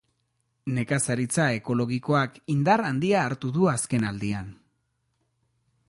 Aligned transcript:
Nekazaritza 0.77 1.45
ekologikoak 1.57 2.39
indar 2.55 2.85
handia 2.89 3.21
hartu 3.27 3.53
du 3.59 3.71
azkenaldian. 3.75 4.53